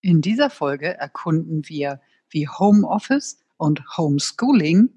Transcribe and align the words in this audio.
In 0.00 0.20
dieser 0.20 0.50
Folge 0.50 0.96
erkunden 0.98 1.68
wir, 1.68 2.00
wie 2.30 2.48
Homeoffice 2.48 3.38
und 3.56 3.82
Homeschooling 3.96 4.90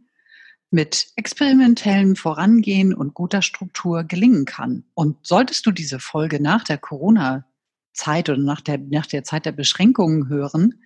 mit 0.70 1.08
experimentellem 1.16 2.16
Vorangehen 2.16 2.94
und 2.94 3.14
guter 3.14 3.42
Struktur 3.42 4.04
gelingen 4.04 4.46
kann. 4.46 4.86
Und 4.94 5.18
solltest 5.26 5.66
du 5.66 5.72
diese 5.72 6.00
Folge 6.00 6.42
nach 6.42 6.64
der 6.64 6.78
Corona-Zeit 6.78 8.30
oder 8.30 8.40
nach 8.40 8.62
der, 8.62 8.78
nach 8.78 9.06
der 9.06 9.24
Zeit 9.24 9.46
der 9.46 9.52
Beschränkungen 9.52 10.30
hören, 10.30 10.82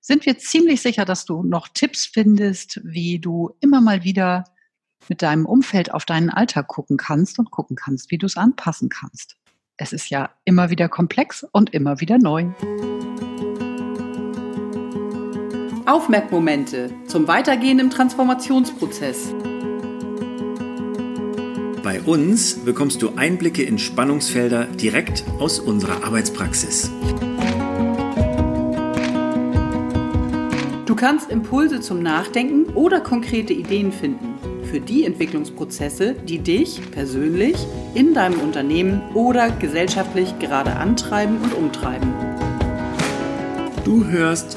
sind 0.00 0.26
wir 0.26 0.38
ziemlich 0.38 0.80
sicher, 0.80 1.04
dass 1.04 1.26
du 1.26 1.42
noch 1.42 1.68
Tipps 1.68 2.06
findest, 2.06 2.80
wie 2.82 3.18
du 3.18 3.50
immer 3.60 3.80
mal 3.80 4.02
wieder 4.02 4.44
mit 5.08 5.22
deinem 5.22 5.46
Umfeld 5.46 5.92
auf 5.92 6.04
deinen 6.04 6.30
Alltag 6.30 6.68
gucken 6.68 6.96
kannst 6.96 7.38
und 7.38 7.50
gucken 7.50 7.76
kannst, 7.76 8.10
wie 8.10 8.18
du 8.18 8.26
es 8.26 8.36
anpassen 8.36 8.88
kannst. 8.88 9.36
Es 9.76 9.92
ist 9.92 10.10
ja 10.10 10.30
immer 10.44 10.70
wieder 10.70 10.88
komplex 10.88 11.44
und 11.52 11.72
immer 11.72 12.00
wieder 12.00 12.18
neu. 12.18 12.48
Aufmerkmomente 15.90 16.92
zum 17.08 17.26
Weitergehen 17.26 17.80
im 17.80 17.90
Transformationsprozess. 17.90 19.34
Bei 21.82 22.00
uns 22.02 22.54
bekommst 22.64 23.02
du 23.02 23.14
Einblicke 23.16 23.64
in 23.64 23.76
Spannungsfelder 23.76 24.66
direkt 24.66 25.24
aus 25.40 25.58
unserer 25.58 26.04
Arbeitspraxis. 26.04 26.92
Du 30.86 30.94
kannst 30.94 31.28
Impulse 31.28 31.80
zum 31.80 32.04
Nachdenken 32.04 32.72
oder 32.74 33.00
konkrete 33.00 33.52
Ideen 33.52 33.90
finden 33.90 34.38
für 34.70 34.78
die 34.78 35.04
Entwicklungsprozesse, 35.04 36.14
die 36.14 36.38
dich 36.38 36.80
persönlich 36.92 37.56
in 37.94 38.14
deinem 38.14 38.38
Unternehmen 38.38 39.02
oder 39.14 39.50
gesellschaftlich 39.50 40.38
gerade 40.38 40.76
antreiben 40.76 41.38
und 41.38 41.52
umtreiben. 41.52 42.14
Du 43.84 44.06
hörst 44.06 44.56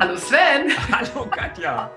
Hallo 0.00 0.16
Sven! 0.16 0.72
Hallo 0.92 1.26
Katja! 1.26 1.90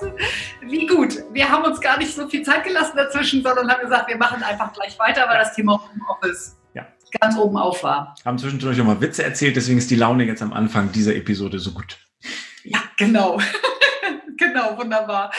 Wie 0.62 0.84
gut. 0.84 1.22
Wir 1.32 1.48
haben 1.48 1.62
uns 1.62 1.80
gar 1.80 1.96
nicht 1.96 2.12
so 2.12 2.28
viel 2.28 2.42
Zeit 2.42 2.64
gelassen 2.64 2.96
dazwischen, 2.96 3.40
sondern 3.40 3.70
haben 3.70 3.82
gesagt, 3.82 4.08
wir 4.08 4.16
machen 4.16 4.42
einfach 4.42 4.72
gleich 4.72 4.98
weiter, 4.98 5.28
weil 5.28 5.38
das 5.38 5.54
Thema 5.54 5.80
Homeoffice 5.80 6.56
ja. 6.74 6.84
ganz 7.20 7.36
oben 7.36 7.56
auf 7.56 7.84
war. 7.84 8.16
Haben 8.24 8.36
zwischendurch 8.36 8.80
auch 8.80 8.84
mal 8.84 9.00
Witze 9.00 9.22
erzählt, 9.22 9.54
deswegen 9.54 9.78
ist 9.78 9.92
die 9.92 9.96
Laune 9.96 10.24
jetzt 10.24 10.42
am 10.42 10.52
Anfang 10.52 10.90
dieser 10.90 11.14
Episode 11.14 11.60
so 11.60 11.70
gut. 11.70 11.98
Ja, 12.64 12.80
genau. 12.98 13.38
genau, 14.36 14.76
wunderbar. 14.76 15.30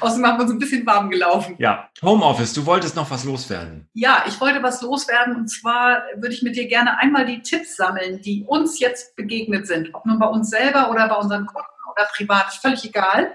Außerdem 0.00 0.26
haben 0.26 0.38
wir 0.38 0.42
uns 0.44 0.52
ein 0.52 0.58
bisschen 0.58 0.86
warm 0.86 1.10
gelaufen. 1.10 1.56
Ja, 1.58 1.88
Homeoffice, 2.02 2.52
du 2.52 2.66
wolltest 2.66 2.96
noch 2.96 3.10
was 3.10 3.24
loswerden. 3.24 3.88
Ja, 3.94 4.24
ich 4.26 4.40
wollte 4.40 4.62
was 4.62 4.82
loswerden 4.82 5.36
und 5.36 5.48
zwar 5.48 6.02
würde 6.16 6.34
ich 6.34 6.42
mit 6.42 6.56
dir 6.56 6.66
gerne 6.66 6.98
einmal 6.98 7.26
die 7.26 7.42
Tipps 7.42 7.76
sammeln, 7.76 8.20
die 8.20 8.44
uns 8.46 8.78
jetzt 8.78 9.16
begegnet 9.16 9.66
sind. 9.66 9.94
Ob 9.94 10.06
nun 10.06 10.18
bei 10.18 10.26
uns 10.26 10.50
selber 10.50 10.90
oder 10.90 11.08
bei 11.08 11.16
unseren 11.16 11.46
Kunden 11.46 11.68
oder 11.92 12.06
privat, 12.14 12.48
ist 12.48 12.62
völlig 12.62 12.84
egal. 12.84 13.32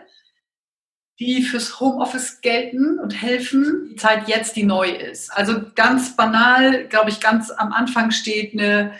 Die 1.19 1.43
fürs 1.43 1.79
Homeoffice 1.79 2.41
gelten 2.41 2.99
und 2.99 3.21
helfen, 3.21 3.89
die 3.91 3.95
Zeit 3.95 4.27
jetzt, 4.27 4.55
die 4.55 4.63
neu 4.63 4.89
ist. 4.89 5.29
Also 5.31 5.61
ganz 5.75 6.15
banal, 6.15 6.87
glaube 6.87 7.09
ich, 7.11 7.19
ganz 7.19 7.51
am 7.51 7.71
Anfang 7.73 8.11
steht 8.11 8.53
eine 8.53 8.93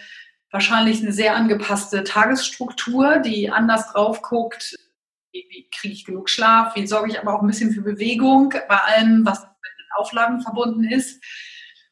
wahrscheinlich 0.51 1.01
eine 1.01 1.13
sehr 1.13 1.35
angepasste 1.35 2.03
Tagesstruktur, 2.03 3.19
die 3.19 3.50
anders 3.50 3.91
drauf 3.91 4.21
guckt, 4.21 4.75
wie, 5.31 5.69
kriege 5.72 5.94
ich 5.94 6.06
genug 6.06 6.30
Schlaf, 6.30 6.75
wie 6.75 6.88
sorge 6.88 7.12
ich 7.12 7.19
aber 7.19 7.36
auch 7.36 7.42
ein 7.42 7.47
bisschen 7.47 7.72
für 7.72 7.81
Bewegung 7.81 8.53
bei 8.68 8.78
allem, 8.78 9.25
was 9.25 9.42
mit 9.42 9.50
den 9.50 9.92
Auflagen 9.97 10.42
verbunden 10.42 10.84
ist. 10.84 11.22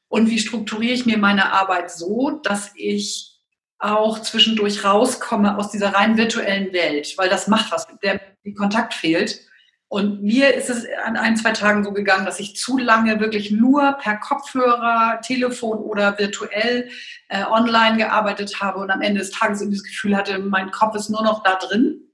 Und 0.08 0.30
wie 0.30 0.40
strukturiere 0.40 0.94
ich 0.94 1.06
mir 1.06 1.18
meine 1.18 1.54
Arbeit 1.54 1.92
so, 1.92 2.40
dass 2.44 2.72
ich 2.76 3.38
auch 3.78 4.20
zwischendurch 4.20 4.84
rauskomme 4.84 5.58
aus 5.58 5.72
dieser 5.72 5.94
rein 5.94 6.18
virtuellen 6.18 6.74
Welt, 6.74 7.14
weil 7.18 7.30
das 7.30 7.48
macht 7.48 7.72
was, 7.72 7.88
der, 8.04 8.20
der 8.44 8.54
Kontakt 8.56 8.94
fehlt. 8.94 9.40
Und 9.88 10.22
mir 10.22 10.54
ist 10.54 10.70
es 10.70 10.86
an 11.04 11.18
ein, 11.18 11.36
zwei 11.36 11.52
Tagen 11.52 11.84
so 11.84 11.92
gegangen, 11.92 12.26
dass 12.26 12.40
ich 12.40 12.56
zu 12.56 12.78
lange 12.78 13.20
wirklich 13.20 13.50
nur 13.50 13.94
per 13.94 14.18
Kopfhörer, 14.18 15.20
Telefon 15.22 15.80
oder 15.80 16.20
virtuell 16.20 16.90
äh, 17.30 17.44
online 17.46 17.98
gearbeitet 17.98 18.62
habe 18.62 18.80
und 18.80 18.92
am 18.92 19.02
Ende 19.02 19.22
des 19.22 19.32
Tages 19.32 19.62
irgendwie 19.62 19.78
das 19.78 19.88
Gefühl 19.88 20.16
hatte, 20.16 20.38
mein 20.40 20.70
Kopf 20.70 20.96
ist 20.96 21.10
nur 21.10 21.24
noch 21.24 21.42
da 21.42 21.56
drin 21.56 22.09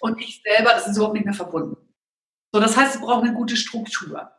und 0.00 0.20
ich 0.20 0.42
selber, 0.44 0.70
das 0.70 0.86
ist 0.86 0.96
überhaupt 0.96 1.14
nicht 1.14 1.24
mehr 1.24 1.34
verbunden. 1.34 1.76
So, 2.52 2.60
das 2.60 2.76
heißt, 2.76 2.96
es 2.96 3.00
braucht 3.00 3.24
eine 3.24 3.34
gute 3.34 3.56
Struktur. 3.56 4.30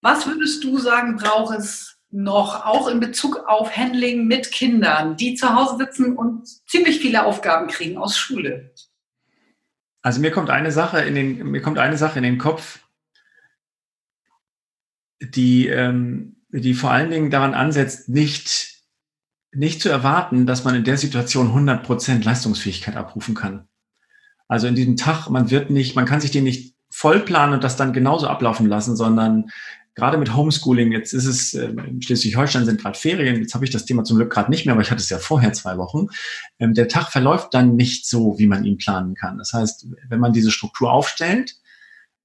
Was 0.00 0.26
würdest 0.26 0.64
du 0.64 0.78
sagen, 0.78 1.16
braucht 1.16 1.58
es 1.58 1.98
noch, 2.10 2.64
auch 2.64 2.88
in 2.88 3.00
Bezug 3.00 3.44
auf 3.46 3.76
Handling 3.76 4.26
mit 4.26 4.50
Kindern, 4.50 5.16
die 5.16 5.34
zu 5.34 5.54
Hause 5.54 5.76
sitzen 5.76 6.16
und 6.16 6.46
ziemlich 6.68 7.00
viele 7.00 7.24
Aufgaben 7.24 7.68
kriegen 7.68 7.98
aus 7.98 8.16
Schule? 8.16 8.72
Also 10.00 10.20
mir 10.20 10.30
kommt 10.30 10.48
eine 10.48 10.72
Sache 10.72 11.00
in 11.00 11.14
den, 11.14 11.50
mir 11.50 11.60
kommt 11.60 11.78
eine 11.78 11.98
Sache 11.98 12.18
in 12.18 12.22
den 12.22 12.38
Kopf, 12.38 12.80
die, 15.20 15.66
ähm, 15.66 16.36
die 16.50 16.74
vor 16.74 16.90
allen 16.90 17.10
Dingen 17.10 17.30
daran 17.30 17.52
ansetzt, 17.52 18.08
nicht, 18.08 18.84
nicht 19.52 19.82
zu 19.82 19.88
erwarten, 19.88 20.46
dass 20.46 20.64
man 20.64 20.74
in 20.74 20.84
der 20.84 20.96
Situation 20.96 21.52
100% 21.52 22.24
Leistungsfähigkeit 22.24 22.96
abrufen 22.96 23.34
kann. 23.34 23.68
Also 24.48 24.66
in 24.66 24.74
diesem 24.74 24.96
Tag, 24.96 25.28
man 25.28 25.50
wird 25.50 25.70
nicht, 25.70 25.94
man 25.94 26.06
kann 26.06 26.20
sich 26.20 26.30
den 26.30 26.44
nicht 26.44 26.74
vollplanen 26.90 27.54
und 27.54 27.64
das 27.64 27.76
dann 27.76 27.92
genauso 27.92 28.26
ablaufen 28.26 28.66
lassen, 28.66 28.96
sondern 28.96 29.50
gerade 29.94 30.16
mit 30.16 30.34
Homeschooling, 30.34 30.92
jetzt 30.92 31.12
ist 31.12 31.26
es, 31.26 31.54
ähm, 31.54 31.78
in 31.78 32.02
Schleswig-Holstein 32.02 32.64
sind 32.64 32.80
gerade 32.80 32.98
Ferien, 32.98 33.36
jetzt 33.36 33.54
habe 33.54 33.64
ich 33.64 33.70
das 33.70 33.84
Thema 33.84 34.04
zum 34.04 34.16
Glück 34.16 34.32
gerade 34.32 34.50
nicht 34.50 34.64
mehr, 34.64 34.72
aber 34.72 34.82
ich 34.82 34.90
hatte 34.90 35.02
es 35.02 35.10
ja 35.10 35.18
vorher 35.18 35.52
zwei 35.52 35.76
Wochen. 35.76 36.06
Ähm, 36.58 36.72
der 36.72 36.88
Tag 36.88 37.10
verläuft 37.10 37.52
dann 37.52 37.76
nicht 37.76 38.06
so, 38.06 38.38
wie 38.38 38.46
man 38.46 38.64
ihn 38.64 38.78
planen 38.78 39.14
kann. 39.14 39.38
Das 39.38 39.52
heißt, 39.52 39.88
wenn 40.08 40.20
man 40.20 40.32
diese 40.32 40.50
Struktur 40.50 40.92
aufstellt, 40.92 41.56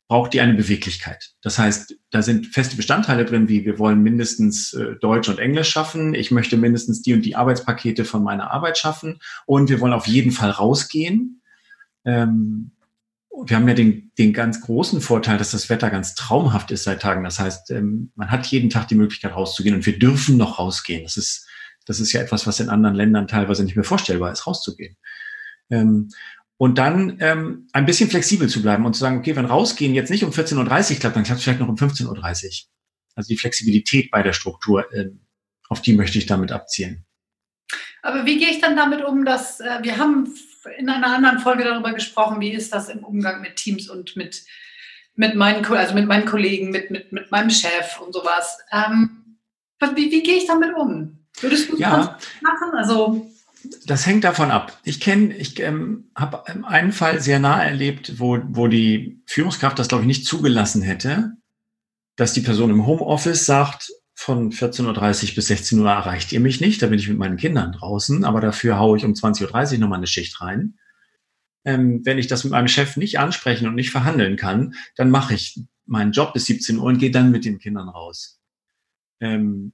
braucht 0.08 0.34
die 0.34 0.42
eine 0.42 0.54
Beweglichkeit. 0.54 1.32
Das 1.42 1.58
heißt, 1.58 1.96
da 2.12 2.22
sind 2.22 2.48
feste 2.48 2.76
Bestandteile 2.76 3.26
drin, 3.26 3.50
wie 3.50 3.66
wir 3.66 3.80
wollen 3.80 4.04
mindestens 4.04 4.74
äh, 4.74 4.96
Deutsch 5.02 5.28
und 5.28 5.40
Englisch 5.40 5.70
schaffen, 5.70 6.14
ich 6.14 6.30
möchte 6.30 6.58
mindestens 6.58 7.02
die 7.02 7.14
und 7.14 7.26
die 7.26 7.36
Arbeitspakete 7.36 8.06
von 8.06 8.24
meiner 8.24 8.52
Arbeit 8.52 8.78
schaffen 8.78 9.20
und 9.46 9.70
wir 9.70 9.80
wollen 9.82 9.94
auf 9.94 10.08
jeden 10.08 10.32
Fall 10.32 10.52
rausgehen 10.52 11.42
ähm, 12.06 12.72
wir 13.46 13.56
haben 13.56 13.68
ja 13.68 13.74
den, 13.74 14.12
den 14.18 14.32
ganz 14.32 14.62
großen 14.62 15.02
Vorteil, 15.02 15.38
dass 15.38 15.52
das 15.52 15.70
Wetter 15.70 15.90
ganz 15.90 16.16
traumhaft 16.16 16.72
ist 16.72 16.84
seit 16.84 17.02
Tagen. 17.02 17.24
Das 17.24 17.40
heißt, 17.40 17.72
ähm, 17.72 18.12
man 18.16 18.30
hat 18.30 18.46
jeden 18.48 18.70
Tag 18.70 18.88
die 18.88 18.96
Möglichkeit 18.96 19.34
rauszugehen 19.34 19.76
und 19.76 19.86
wir 19.86 19.98
dürfen 19.98 20.38
noch 20.38 20.60
rausgehen. 20.60 21.04
Das 21.04 21.18
ist, 21.18 21.48
das 21.86 22.00
ist 22.00 22.14
ja 22.14 22.22
etwas, 22.22 22.46
was 22.46 22.60
in 22.60 22.70
anderen 22.70 22.96
Ländern 22.96 23.28
teilweise 23.28 23.64
nicht 23.64 23.76
mehr 23.76 23.84
vorstellbar 23.84 24.32
ist, 24.32 24.46
rauszugehen. 24.46 24.98
Ähm, 25.72 26.10
und 26.58 26.78
dann 26.78 27.18
ähm, 27.20 27.68
ein 27.74 27.86
bisschen 27.86 28.10
flexibel 28.10 28.48
zu 28.48 28.62
bleiben 28.62 28.86
und 28.86 28.94
zu 28.94 29.00
sagen, 29.00 29.18
okay, 29.18 29.36
wenn 29.36 29.46
rausgehen 29.46 29.96
jetzt 29.96 30.12
nicht 30.12 30.24
um 30.24 30.32
14.30 30.32 30.94
Uhr 30.94 31.00
klappt, 31.00 31.16
dann 31.16 31.24
klappt 31.24 31.40
es 31.40 31.44
vielleicht 31.44 31.60
noch 31.60 31.68
um 31.68 31.76
15.30 31.76 32.08
Uhr. 32.08 32.52
Also 33.16 33.28
die 33.28 33.38
Flexibilität 33.38 34.12
bei 34.12 34.22
der 34.22 34.34
Struktur, 34.34 34.92
äh, 34.94 35.10
auf 35.70 35.82
die 35.82 35.94
möchte 35.94 36.20
ich 36.20 36.28
damit 36.28 36.52
abzielen. 36.52 37.06
Aber 38.04 38.26
wie 38.26 38.38
gehe 38.38 38.50
ich 38.50 38.62
dann 38.62 38.76
damit 38.76 39.04
um, 39.04 39.26
dass 39.26 39.60
äh, 39.60 39.80
wir 39.82 39.98
haben 39.98 40.34
in 40.78 40.90
einer 40.90 41.08
anderen 41.08 41.40
Folge 41.40 41.64
darüber 41.64 41.94
gesprochen, 41.94 42.40
wie 42.40 42.52
ist 42.52 42.74
das 42.74 42.90
im 42.90 43.04
Umgang 43.04 43.42
mit 43.42 43.56
Teams 43.56 43.90
und 43.90 44.16
mit, 44.16 44.44
mit, 45.16 45.36
meinen, 45.36 45.66
also 45.66 45.94
mit 45.94 46.08
meinen 46.08 46.26
Kollegen, 46.26 46.72
mit, 46.72 46.92
mit, 46.92 47.12
mit 47.12 47.32
meinem 47.32 47.50
Chef 47.50 48.00
und 48.00 48.14
sowas. 48.14 48.60
Ähm, 48.72 49.38
wie, 49.96 50.12
wie 50.12 50.24
gehe 50.24 50.38
ich 50.38 50.48
damit 50.48 50.76
um? 50.76 51.20
Würdest 51.40 51.72
du 51.72 51.78
ja. 51.78 51.98
das 51.98 52.42
machen? 52.42 52.78
Also 52.78 53.30
das 53.86 54.06
hängt 54.06 54.24
davon 54.24 54.52
ab. 54.52 54.78
Ich 54.84 55.00
kenne, 55.00 55.36
ich 55.36 55.60
ähm, 55.60 56.10
habe 56.16 56.46
einen 56.66 56.92
Fall 56.92 57.22
sehr 57.22 57.40
nah 57.40 57.64
erlebt, 57.64 58.20
wo, 58.20 58.40
wo 58.44 58.68
die 58.68 59.22
Führungskraft 59.26 59.80
das, 59.80 59.88
glaube 59.88 60.04
ich, 60.04 60.08
nicht 60.08 60.26
zugelassen 60.26 60.82
hätte, 60.82 61.34
dass 62.16 62.34
die 62.34 62.42
Person 62.42 62.70
im 62.70 62.86
Homeoffice 62.86 63.46
sagt, 63.46 63.92
von 64.24 64.52
14.30 64.54 65.30
Uhr 65.30 65.36
bis 65.36 65.48
16 65.48 65.80
Uhr 65.80 65.90
erreicht 65.90 66.32
ihr 66.32 66.40
mich 66.40 66.62
nicht. 66.62 66.82
Da 66.82 66.88
bin 66.88 66.98
ich 66.98 67.10
mit 67.10 67.18
meinen 67.18 67.36
Kindern 67.36 67.74
draußen, 67.74 68.24
aber 68.24 68.40
dafür 68.40 68.80
haue 68.80 68.98
ich 68.98 69.04
um 69.04 69.12
20.30 69.12 69.74
Uhr 69.74 69.80
nochmal 69.80 69.98
eine 69.98 70.08
Schicht 70.08 70.40
rein. 70.40 70.76
Ähm, 71.66 72.06
wenn 72.06 72.18
ich 72.18 72.28
das 72.28 72.46
mit 72.46 72.52
meinem 72.52 72.70
Chef 72.70 72.96
nicht 72.96 73.20
ansprechen 73.20 73.68
und 73.68 73.76
nicht 73.76 73.92
verhandeln 73.92 74.38
kann, 74.38 74.76
dann 74.96 75.10
mache 75.10 75.34
ich 75.34 75.60
meinen 75.86 76.14
Job 76.14 76.32
bis 76.32 76.46
17 76.46 76.78
Uhr 76.78 76.86
und 76.86 77.00
gehe 77.00 77.12
dann 77.12 77.32
mit 77.32 77.44
den 77.44 77.60
Kindern 77.60 77.90
raus. 77.90 78.40
Ähm, 79.20 79.74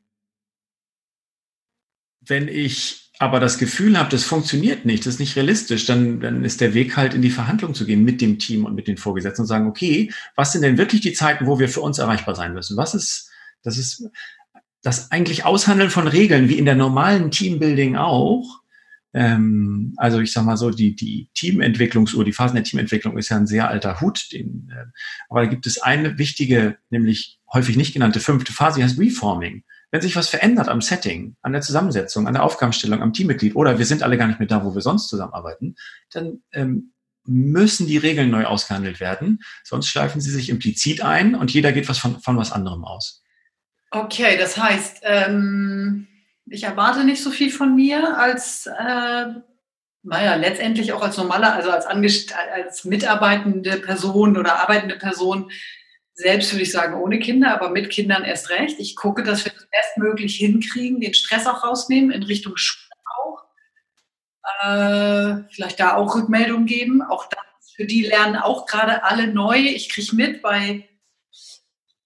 wenn 2.22 2.48
ich 2.48 3.12
aber 3.20 3.40
das 3.40 3.60
Gefühl 3.60 4.00
habe, 4.00 4.10
das 4.10 4.24
funktioniert 4.24 4.84
nicht, 4.84 5.06
das 5.06 5.16
ist 5.16 5.20
nicht 5.20 5.36
realistisch, 5.36 5.86
dann, 5.86 6.22
dann 6.22 6.44
ist 6.44 6.60
der 6.60 6.74
Weg 6.74 6.98
halt 6.98 7.14
in 7.14 7.22
die 7.22 7.30
Verhandlung 7.30 7.76
zu 7.76 7.86
gehen 7.86 8.04
mit 8.04 8.20
dem 8.20 8.40
Team 8.40 8.66
und 8.66 8.74
mit 8.74 8.88
den 8.88 8.98
Vorgesetzten 8.98 9.44
und 9.44 9.48
sagen, 9.48 9.68
okay, 9.68 10.12
was 10.36 10.54
sind 10.54 10.64
denn 10.64 10.80
wirklich 10.80 11.02
die 11.02 11.14
Zeiten, 11.14 11.46
wo 11.46 11.60
wir 11.60 11.70
für 11.70 11.82
uns 11.82 12.00
erreichbar 12.00 12.34
sein 12.34 12.54
müssen? 12.54 12.78
Was 12.78 12.96
ist, 12.96 13.30
das 13.62 13.78
ist 13.78 14.10
das 14.82 15.12
eigentlich 15.12 15.46
Aushandeln 15.46 15.90
von 15.90 16.08
Regeln, 16.08 16.50
wie 16.50 16.58
in 16.58 16.66
der 16.66 16.76
normalen 16.76 17.32
Teambuilding 17.32 17.96
auch. 17.96 18.62
Ähm, 19.14 19.94
also 19.98 20.20
ich 20.20 20.32
sag 20.32 20.46
mal 20.46 20.58
so, 20.58 20.70
die, 20.70 20.96
die 20.96 21.30
Teamentwicklungsuhr, 21.34 22.24
die 22.24 22.34
Phasen 22.34 22.56
der 22.56 22.64
Teamentwicklung 22.64 23.18
ist 23.18 23.30
ja 23.30 23.38
ein 23.38 23.48
sehr 23.48 23.68
alter 23.68 24.02
Hut. 24.02 24.32
Den, 24.32 24.70
äh, 24.72 24.86
aber 25.30 25.42
da 25.42 25.48
gibt 25.48 25.66
es 25.66 25.82
eine 25.82 26.18
wichtige, 26.18 26.78
nämlich 26.90 27.40
häufig 27.52 27.76
nicht 27.76 27.94
genannte 27.94 28.20
fünfte 28.20 28.54
Phase, 28.54 28.80
die 28.80 28.84
heißt 28.84 29.00
Reforming 29.00 29.64
wenn 29.92 30.02
sich 30.02 30.16
was 30.16 30.30
verändert 30.30 30.70
am 30.70 30.82
Setting, 30.82 31.36
an 31.42 31.52
der 31.52 31.62
Zusammensetzung, 31.62 32.28
an 32.28 32.34
der 32.34 32.44
Aufgabenstellung, 32.44 33.02
am 33.02 33.14
Teammitglied 33.14 33.56
oder 33.56 33.80
wir 33.80 33.86
sind 33.86 34.04
alle 34.04 34.18
gar 34.18 34.28
nicht 34.28 34.40
mehr 34.40 34.48
da, 34.48 34.64
wo 34.64 34.76
wir 34.76 34.82
sonst 34.82 35.08
zusammenarbeiten, 35.08 35.76
dann 36.12 36.42
ähm, 36.54 36.94
müssen 37.26 37.88
die 37.88 37.98
Regeln 37.98 38.30
neu 38.30 38.46
ausgehandelt 38.46 39.00
werden. 39.00 39.40
Sonst 39.64 39.88
schleifen 39.88 40.22
sie 40.22 40.32
sich 40.32 40.50
implizit 40.50 41.02
ein 41.02 41.36
und 41.36 41.52
jeder 41.52 41.72
geht 41.72 41.90
was 41.90 41.98
von, 41.98 42.20
von 42.20 42.38
was 42.38 42.52
anderem 42.52 42.86
aus. 42.86 43.19
Okay, 43.92 44.38
das 44.38 44.58
heißt, 44.58 45.00
ähm, 45.04 46.08
ich 46.46 46.64
erwarte 46.64 47.04
nicht 47.04 47.24
so 47.24 47.32
viel 47.32 47.52
von 47.52 47.76
mir 47.76 48.18
als, 48.18 48.68
äh, 48.68 49.26
naja, 50.04 50.36
letztendlich 50.36 50.94
auch 50.94 51.02
als 51.02 51.18
normaler, 51.18 51.54
also 51.54 51.72
als, 51.72 51.86
als 51.86 52.86
mitarbeitende 52.86 53.78
Person 53.78 54.38
oder 54.38 54.62
arbeitende 54.62 54.96
Person 54.96 55.52
selbst 56.20 56.52
würde 56.52 56.64
ich 56.64 56.72
sagen, 56.72 57.02
ohne 57.02 57.20
Kinder, 57.20 57.54
aber 57.54 57.70
mit 57.70 57.90
Kindern 57.90 58.26
erst 58.26 58.50
recht. 58.50 58.78
Ich 58.80 58.98
gucke, 58.98 59.24
dass 59.24 59.46
wir 59.46 59.54
das 59.54 59.68
bestmöglich 59.72 60.36
hinkriegen, 60.36 61.00
den 61.00 61.14
Stress 61.14 61.48
auch 61.48 61.64
rausnehmen, 61.64 62.12
in 62.12 62.24
Richtung 62.24 62.58
Schule 62.58 62.94
auch. 63.18 63.46
Äh, 64.62 65.44
vielleicht 65.50 65.80
da 65.80 65.96
auch 65.96 66.16
Rückmeldungen 66.16 66.66
geben. 66.66 67.02
Auch 67.02 67.30
das, 67.30 67.72
für 67.74 67.86
die 67.86 68.04
lernen 68.04 68.36
auch 68.36 68.66
gerade 68.66 69.04
alle 69.06 69.28
neu. 69.28 69.60
Ich 69.60 69.88
kriege 69.88 70.14
mit 70.14 70.42
bei, 70.42 70.90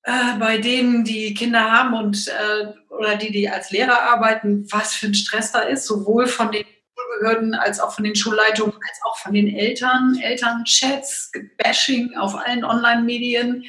äh, 0.04 0.38
bei 0.40 0.58
denen, 0.58 1.04
die 1.04 1.34
Kinder 1.34 1.72
haben 1.72 1.94
und 1.94 2.28
äh, 2.28 2.68
oder 2.90 3.16
die, 3.16 3.32
die 3.32 3.50
als 3.50 3.72
Lehrer 3.72 4.02
arbeiten, 4.02 4.66
was 4.72 4.94
für 4.94 5.08
ein 5.08 5.14
Stress 5.14 5.52
da 5.52 5.62
ist, 5.62 5.86
sowohl 5.86 6.28
von 6.28 6.52
den 6.52 6.66
Schulbehörden 6.96 7.56
als 7.56 7.80
auch 7.80 7.94
von 7.94 8.04
den 8.04 8.16
Schulleitungen, 8.16 8.74
als 8.74 9.00
auch 9.06 9.18
von 9.18 9.34
den 9.34 9.56
Eltern, 9.56 10.18
Elternchats, 10.22 11.32
Bashing 11.58 12.16
auf 12.18 12.36
allen 12.36 12.64
Online-Medien 12.64 13.64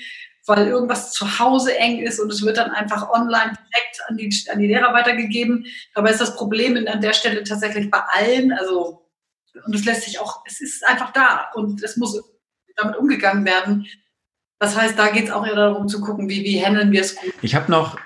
weil 0.47 0.67
irgendwas 0.67 1.13
zu 1.13 1.39
Hause 1.39 1.77
eng 1.79 2.01
ist 2.01 2.21
und 2.21 2.31
es 2.31 2.43
wird 2.43 2.59
dann 2.59 2.71
einfach 2.71 3.09
online 3.11 3.53
direkt 3.53 4.01
an 4.09 4.17
die, 4.17 4.31
an 4.51 4.59
die 4.59 4.67
Lehrer 4.67 4.93
weitergegeben. 4.93 5.67
Dabei 5.95 6.11
ist 6.11 6.21
das 6.21 6.37
Problem 6.37 6.77
an 6.87 7.01
der 7.01 7.15
Stelle 7.15 7.43
tatsächlich 7.45 7.91
bei 7.91 8.01
allen, 8.09 8.53
also, 8.53 9.09
und 9.65 9.75
es 9.75 9.85
lässt 9.85 10.03
sich 10.03 10.21
auch, 10.21 10.43
es 10.47 10.61
ist 10.61 10.87
einfach 10.87 11.13
da 11.13 11.51
und 11.55 11.83
es 11.83 11.97
muss 11.97 12.23
damit 12.77 12.97
umgegangen 12.97 13.45
werden. 13.45 13.87
Das 14.65 14.77
heißt, 14.77 14.99
da 14.99 15.11
geht 15.11 15.25
es 15.25 15.31
auch 15.31 15.47
eher 15.47 15.57
darum 15.57 15.89
zu 15.89 16.01
gucken, 16.01 16.29
wie, 16.29 16.43
wie 16.43 16.65
handeln 16.65 16.91
wir 16.91 17.03
es 17.03 17.17
gut. 17.17 17.35
Ich 17.43 17.55
habe 17.55 17.71
noch, 17.71 17.99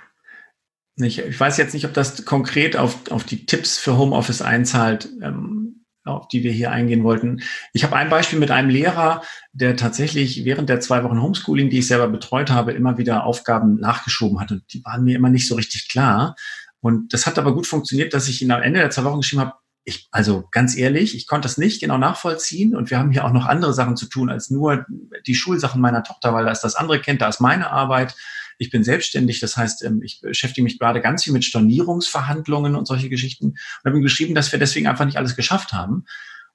ich, 0.97 1.21
ich 1.21 1.39
weiß 1.39 1.57
jetzt 1.57 1.73
nicht, 1.73 1.85
ob 1.85 1.95
das 1.95 2.25
konkret 2.25 2.77
auf, 2.77 3.11
auf 3.11 3.23
die 3.23 3.47
Tipps 3.47 3.79
für 3.79 3.97
Homeoffice 3.97 4.43
einzahlt. 4.43 5.09
Ähm, 5.23 5.69
auf 6.05 6.27
die 6.27 6.43
wir 6.43 6.53
hier 6.53 6.71
eingehen 6.73 7.05
wollten. 7.05 7.43
Ich 7.75 7.85
habe 7.85 7.95
ein 7.95 8.09
Beispiel 8.09 8.39
mit 8.39 8.51
einem 8.51 8.71
Lehrer, 8.71 9.23
der 9.53 9.77
tatsächlich 9.77 10.47
während 10.47 10.71
der 10.71 10.81
zwei 10.81 11.05
Wochen 11.05 11.21
Homeschooling, 11.21 11.69
die 11.69 11.81
ich 11.81 11.87
selber 11.87 12.09
betreut 12.09 12.51
habe, 12.51 12.73
immer 12.73 12.97
wieder 12.97 13.25
Aufgaben 13.25 13.79
nachgeschoben 13.79 14.41
hat 14.41 14.51
und 14.51 14.63
die 14.73 14.83
waren 14.87 15.05
mir 15.05 15.17
immer 15.17 15.29
nicht 15.29 15.47
so 15.47 15.55
richtig 15.55 15.89
klar. 15.89 16.35
Und 16.81 17.13
das 17.13 17.27
hat 17.27 17.39
aber 17.39 17.53
gut 17.53 17.67
funktioniert, 17.67 18.15
dass 18.15 18.27
ich 18.27 18.41
ihn 18.41 18.51
am 18.53 18.63
Ende 18.63 18.81
der 18.81 18.89
zwei 18.89 19.05
Wochen 19.05 19.21
geschrieben 19.21 19.43
habe, 19.43 19.53
ich, 19.89 20.09
also 20.13 20.47
ganz 20.51 20.77
ehrlich, 20.77 21.17
ich 21.17 21.27
konnte 21.27 21.47
das 21.47 21.59
nicht 21.59 21.81
genau 21.81 21.99
nachvollziehen 21.99 22.77
und 22.77 22.91
wir 22.91 22.99
haben 22.99 23.11
hier 23.11 23.25
auch 23.25 23.33
noch 23.33 23.47
andere 23.47 23.73
Sachen 23.73 23.97
zu 23.97 24.07
tun 24.07 24.31
als 24.31 24.51
nur 24.51 24.87
die 25.27 25.35
Schulsachen 25.35 25.81
meiner 25.81 26.05
Tochter, 26.05 26.33
weil 26.33 26.45
da 26.45 26.51
ist 26.51 26.61
das 26.61 26.77
andere 26.77 27.01
Kind, 27.01 27.21
da 27.21 27.29
ist 27.29 27.41
meine 27.41 27.71
Arbeit 27.71 28.15
ich 28.59 28.71
bin 28.71 28.85
selbstständig, 28.85 29.41
das 29.41 29.57
heißt, 29.57 29.85
ähm, 29.85 30.03
ich 30.03 30.21
beschäftige 30.21 30.65
mich 30.65 30.79
gerade 30.79 31.01
ganz 31.01 31.25
viel 31.25 31.33
mit 31.33 31.45
Stornierungsverhandlungen 31.45 32.75
und 32.75 32.87
solche 32.87 33.09
Geschichten 33.09 33.47
und 33.47 33.85
habe 33.85 33.97
ihm 33.97 34.03
geschrieben, 34.03 34.35
dass 34.35 34.53
wir 34.53 34.59
deswegen 34.59 34.89
einfach 34.89 35.05
nicht 35.05 35.17
alles 35.17 35.37
geschafft 35.37 35.73
haben. 35.73 36.05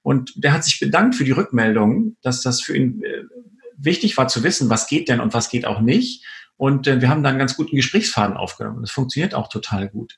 Und 0.01 0.33
der 0.35 0.51
hat 0.51 0.65
sich 0.65 0.79
bedankt 0.79 1.15
für 1.15 1.23
die 1.23 1.31
Rückmeldung, 1.31 2.17
dass 2.21 2.41
das 2.41 2.61
für 2.61 2.75
ihn 2.75 3.01
äh, 3.03 3.23
wichtig 3.77 4.17
war 4.17 4.27
zu 4.27 4.43
wissen, 4.43 4.69
was 4.69 4.87
geht 4.87 5.07
denn 5.07 5.21
und 5.21 5.33
was 5.33 5.49
geht 5.49 5.65
auch 5.65 5.79
nicht. 5.79 6.25
Und 6.57 6.87
äh, 6.87 6.99
wir 6.99 7.09
haben 7.09 7.23
da 7.23 7.29
einen 7.29 7.39
ganz 7.39 7.55
guten 7.55 7.77
Gesprächsfaden 7.77 8.35
aufgenommen. 8.35 8.81
Das 8.81 8.91
funktioniert 8.91 9.33
auch 9.33 9.47
total 9.47 9.87
gut. 9.87 10.17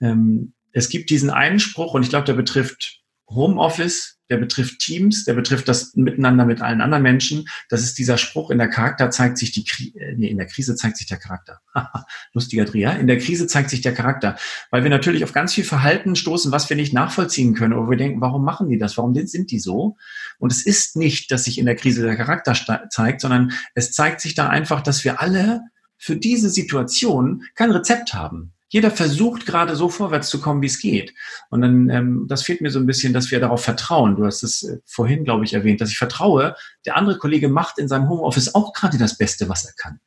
Ähm, 0.00 0.52
es 0.74 0.88
gibt 0.88 1.08
diesen 1.08 1.30
einen 1.30 1.60
Spruch 1.60 1.94
und 1.94 2.02
ich 2.02 2.10
glaube, 2.10 2.26
der 2.26 2.34
betrifft 2.34 3.00
Homeoffice, 3.28 4.18
der 4.28 4.36
betrifft 4.38 4.80
Teams, 4.80 5.24
der 5.24 5.34
betrifft 5.34 5.68
das 5.68 5.94
Miteinander 5.94 6.44
mit 6.44 6.60
allen 6.60 6.80
anderen 6.80 7.02
Menschen. 7.02 7.46
Das 7.68 7.82
ist 7.82 7.96
dieser 7.96 8.18
Spruch, 8.18 8.50
in 8.50 8.58
der 8.58 8.68
Charakter 8.68 9.10
zeigt 9.10 9.38
sich 9.38 9.52
die 9.52 9.64
Kri 9.64 9.94
äh, 9.96 10.14
nee, 10.16 10.28
in 10.28 10.36
der 10.36 10.46
Krise 10.46 10.74
zeigt 10.76 10.96
sich 10.96 11.06
der 11.06 11.18
Charakter. 11.18 11.60
Lustiger 12.32 12.64
Dreher. 12.64 12.98
In 12.98 13.06
der 13.06 13.18
Krise 13.18 13.46
zeigt 13.46 13.70
sich 13.70 13.82
der 13.82 13.94
Charakter. 13.94 14.36
Weil 14.70 14.82
wir 14.82 14.90
natürlich 14.90 15.24
auf 15.24 15.32
ganz 15.32 15.54
viel 15.54 15.64
Verhalten 15.64 16.16
stoßen, 16.16 16.52
was 16.52 16.68
wir 16.68 16.76
nicht 16.76 16.92
nachvollziehen 16.92 17.54
können, 17.54 17.76
wo 17.76 17.88
wir 17.88 17.96
denken, 17.96 18.20
warum 18.20 18.44
machen 18.44 18.68
die 18.68 18.78
das? 18.78 18.96
Warum 18.96 19.14
sind 19.14 19.50
die 19.50 19.60
so? 19.60 19.96
Und 20.38 20.52
es 20.52 20.66
ist 20.66 20.96
nicht, 20.96 21.30
dass 21.30 21.44
sich 21.44 21.58
in 21.58 21.66
der 21.66 21.76
Krise 21.76 22.02
der 22.02 22.16
Charakter 22.16 22.54
zeigt, 22.90 23.20
sondern 23.20 23.52
es 23.74 23.92
zeigt 23.92 24.20
sich 24.20 24.34
da 24.34 24.48
einfach, 24.48 24.82
dass 24.82 25.04
wir 25.04 25.20
alle 25.20 25.60
für 25.98 26.16
diese 26.16 26.50
Situation 26.50 27.44
kein 27.54 27.70
Rezept 27.70 28.12
haben 28.12 28.54
jeder 28.74 28.90
versucht 28.90 29.46
gerade 29.46 29.76
so 29.76 29.88
vorwärts 29.88 30.28
zu 30.28 30.40
kommen, 30.40 30.60
wie 30.60 30.66
es 30.66 30.80
geht. 30.80 31.14
Und 31.48 31.62
dann, 31.62 31.88
ähm, 31.90 32.24
das 32.26 32.42
fehlt 32.42 32.60
mir 32.60 32.70
so 32.70 32.80
ein 32.80 32.86
bisschen, 32.86 33.12
dass 33.12 33.30
wir 33.30 33.38
darauf 33.38 33.62
vertrauen. 33.62 34.16
Du 34.16 34.26
hast 34.26 34.42
es 34.42 34.64
äh, 34.64 34.78
vorhin, 34.84 35.22
glaube 35.22 35.44
ich, 35.44 35.54
erwähnt, 35.54 35.80
dass 35.80 35.90
ich 35.90 35.96
vertraue, 35.96 36.56
der 36.84 36.96
andere 36.96 37.16
Kollege 37.18 37.48
macht 37.48 37.78
in 37.78 37.86
seinem 37.86 38.08
Homeoffice 38.08 38.56
auch 38.56 38.72
gerade 38.72 38.98
das 38.98 39.16
Beste, 39.16 39.48
was 39.48 39.64
er 39.64 39.74
kann. 39.76 40.00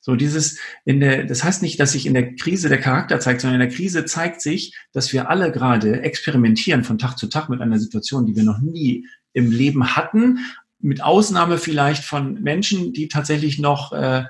So 0.00 0.16
dieses 0.16 0.58
in 0.84 1.00
der, 1.00 1.24
das 1.24 1.42
heißt 1.42 1.62
nicht, 1.62 1.80
dass 1.80 1.92
sich 1.92 2.04
in 2.04 2.12
der 2.12 2.34
Krise 2.34 2.68
der 2.68 2.78
Charakter 2.78 3.20
zeigt, 3.20 3.40
sondern 3.40 3.58
in 3.58 3.66
der 3.66 3.74
Krise 3.74 4.04
zeigt 4.04 4.42
sich, 4.42 4.76
dass 4.92 5.14
wir 5.14 5.30
alle 5.30 5.50
gerade 5.50 6.02
experimentieren 6.02 6.84
von 6.84 6.98
Tag 6.98 7.16
zu 7.16 7.28
Tag 7.28 7.48
mit 7.48 7.62
einer 7.62 7.78
Situation, 7.78 8.26
die 8.26 8.36
wir 8.36 8.44
noch 8.44 8.58
nie 8.58 9.06
im 9.32 9.50
Leben 9.50 9.96
hatten, 9.96 10.40
mit 10.78 11.02
Ausnahme 11.02 11.56
vielleicht 11.56 12.04
von 12.04 12.34
Menschen, 12.42 12.92
die 12.92 13.08
tatsächlich 13.08 13.58
noch 13.58 13.94
äh, 13.94 14.24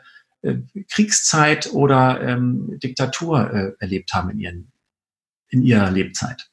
Kriegszeit 0.90 1.72
oder 1.72 2.20
ähm, 2.20 2.78
Diktatur 2.78 3.52
äh, 3.52 3.72
erlebt 3.80 4.12
haben 4.12 4.30
in, 4.30 4.38
ihren, 4.38 4.72
in 5.48 5.62
ihrer 5.62 5.90
Lebzeit. 5.90 6.48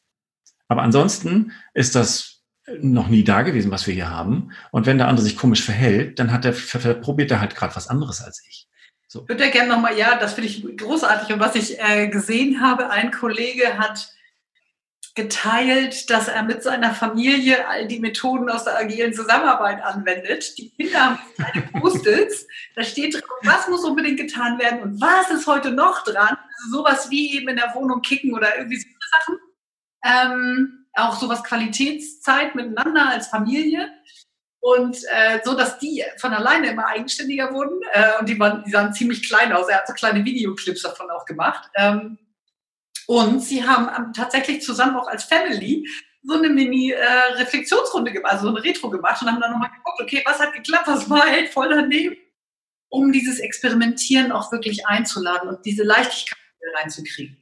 Aber 0.68 0.82
ansonsten 0.82 1.52
ist 1.74 1.96
das 1.96 2.44
noch 2.80 3.08
nie 3.08 3.24
da 3.24 3.44
gewesen, 3.44 3.72
was 3.72 3.86
wir 3.86 3.94
hier 3.94 4.10
haben. 4.10 4.52
Und 4.72 4.86
wenn 4.86 4.98
der 4.98 5.08
andere 5.08 5.24
sich 5.24 5.38
komisch 5.38 5.64
verhält, 5.64 6.20
dann 6.20 6.32
hat 6.32 6.46
er, 6.46 6.54
probiert 6.96 7.32
er 7.32 7.40
halt 7.40 7.56
gerade 7.56 7.76
was 7.76 7.88
anderes 7.88 8.22
als 8.22 8.44
ich. 8.48 8.68
So. 9.08 9.22
Ich 9.22 9.30
würde 9.30 9.46
ja 9.46 9.52
gerne 9.52 9.70
nochmal, 9.70 9.98
ja, 9.98 10.18
das 10.18 10.34
finde 10.34 10.50
ich 10.50 10.78
großartig. 10.78 11.32
Und 11.34 11.40
was 11.40 11.56
ich 11.56 11.80
äh, 11.80 12.08
gesehen 12.08 12.62
habe, 12.62 12.90
ein 12.90 13.12
Kollege 13.12 13.78
hat 13.78 14.10
geteilt, 15.16 16.10
dass 16.10 16.28
er 16.28 16.44
mit 16.44 16.62
seiner 16.62 16.94
Familie 16.94 17.68
all 17.70 17.88
die 17.88 18.02
Methoden 18.02 18.50
aus 18.50 18.66
der 18.66 18.78
agilen 18.78 19.14
Zusammenarbeit 19.14 19.82
anwendet. 19.82 20.58
Die 20.58 20.72
Kinder 20.72 21.00
haben 21.00 21.20
keine 21.38 21.68
Post-its. 21.68 22.46
Da 22.76 22.84
steht 22.84 23.16
drauf, 23.16 23.40
was 23.44 23.70
muss 23.70 23.86
unbedingt 23.86 24.20
getan 24.20 24.60
werden 24.60 24.82
und 24.82 25.00
was 25.00 25.32
ist 25.32 25.48
heute 25.48 25.72
noch 25.72 26.04
dran. 26.04 26.38
Also 26.58 26.78
sowas 26.78 27.10
wie 27.10 27.38
eben 27.38 27.48
in 27.48 27.56
der 27.56 27.74
Wohnung 27.74 28.02
kicken 28.02 28.34
oder 28.34 28.58
irgendwie 28.58 28.78
so 28.78 28.88
Sachen. 29.20 29.40
Ähm, 30.04 30.86
auch 30.94 31.18
sowas 31.18 31.44
Qualitätszeit 31.46 32.54
miteinander 32.54 33.10
als 33.10 33.28
Familie. 33.28 33.90
Und 34.60 34.98
äh, 35.12 35.40
so, 35.46 35.54
dass 35.54 35.80
die 35.80 36.04
von 36.18 36.34
alleine 36.34 36.72
immer 36.72 36.88
eigenständiger 36.88 37.54
wurden. 37.54 37.80
Äh, 37.94 38.20
und 38.20 38.28
die, 38.28 38.38
waren, 38.38 38.64
die 38.66 38.72
sahen 38.72 38.94
ziemlich 38.94 39.26
klein 39.26 39.54
aus. 39.54 39.70
Er 39.70 39.78
hat 39.78 39.88
so 39.88 39.94
kleine 39.94 40.26
Videoclips 40.26 40.82
davon 40.82 41.10
auch 41.10 41.26
gemacht. 41.26 41.70
Ähm, 41.76 42.18
und 43.08 43.42
sie 43.42 43.64
haben 43.64 44.14
tatsächlich 44.14 44.62
zusammen 44.62 44.96
auch 44.96 45.08
als 45.08 45.26
Family 45.26 45.88
so 46.24 46.36
eine 46.36 46.50
Mini-Reflexionsrunde 46.50 48.12
gemacht, 48.12 48.34
also 48.34 48.48
so 48.50 48.56
eine 48.56 48.64
Retro 48.64 48.90
gemacht 48.90 49.22
und 49.22 49.32
haben 49.32 49.40
dann 49.40 49.52
nochmal 49.52 49.70
geguckt, 49.70 50.02
okay, 50.02 50.24
was 50.26 50.40
hat 50.40 50.54
geklappt, 50.54 50.88
was 50.88 51.10
war 51.10 51.22
halt 51.22 51.50
voll 51.50 51.70
daneben, 51.70 52.16
um 52.90 53.12
dieses 53.12 53.40
Experimentieren 53.40 54.32
auch 54.32 54.52
wirklich 54.52 54.88
einzuladen 54.88 55.50
und 55.50 55.66
diese 55.66 55.84
Leichtigkeit 55.84 56.40
reinzukriegen. 56.82 57.38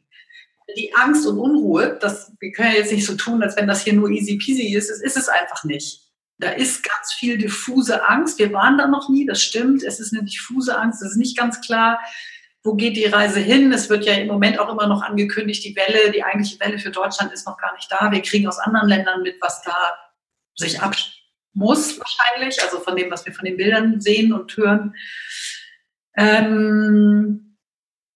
Die 0.76 0.94
Angst 0.96 1.26
und 1.26 1.38
Unruhe, 1.38 1.98
das, 2.02 2.34
wir 2.40 2.52
können 2.52 2.72
ja 2.72 2.80
jetzt 2.80 2.92
nicht 2.92 3.06
so 3.06 3.16
tun, 3.16 3.42
als 3.44 3.56
wenn 3.56 3.68
das 3.68 3.84
hier 3.84 3.94
nur 3.94 4.10
easy 4.10 4.38
peasy 4.38 4.76
ist, 4.76 4.90
das 4.90 5.02
ist 5.02 5.18
es 5.18 5.30
einfach 5.30 5.64
nicht. 5.64 6.02
Da 6.40 6.50
ist 6.50 6.84
ganz 6.84 7.14
viel 7.14 7.38
diffuse 7.38 8.04
Angst. 8.06 8.40
Wir 8.40 8.52
waren 8.54 8.78
da 8.78 8.88
noch 8.88 9.08
nie, 9.08 9.26
das 9.26 9.42
stimmt. 9.42 9.84
Es 9.84 10.00
ist 10.00 10.14
eine 10.14 10.24
diffuse 10.24 10.78
Angst, 10.78 11.02
es 11.02 11.12
ist 11.12 11.18
nicht 11.18 11.38
ganz 11.38 11.62
klar, 11.62 12.00
wo 12.64 12.76
geht 12.76 12.96
die 12.96 13.06
Reise 13.06 13.40
hin? 13.40 13.72
Es 13.74 13.90
wird 13.90 14.06
ja 14.06 14.14
im 14.14 14.28
Moment 14.28 14.58
auch 14.58 14.72
immer 14.72 14.88
noch 14.88 15.02
angekündigt, 15.02 15.64
die 15.66 15.76
Welle, 15.76 16.12
die 16.12 16.24
eigentliche 16.24 16.60
Welle 16.60 16.80
für 16.80 16.92
Deutschland 16.92 17.34
ist 17.34 17.46
noch 17.46 17.58
gar 17.58 17.74
nicht 17.76 17.92
da. 17.92 18.12
Wir 18.12 18.22
kriegen 18.22 18.48
aus 18.48 18.60
anderen 18.60 18.88
Ländern 18.88 19.22
mit, 19.22 19.36
was 19.42 19.62
da 19.64 19.76
sich 20.56 20.82
ab 20.82 20.96
muss 21.54 22.00
wahrscheinlich, 22.00 22.62
also 22.64 22.80
von 22.80 22.96
dem, 22.96 23.12
was 23.12 23.26
wir 23.26 23.34
von 23.34 23.46
den 23.46 23.58
Bildern 23.58 24.02
sehen 24.02 24.34
und 24.34 24.56
hören, 24.58 24.96
ähm, 26.18 27.58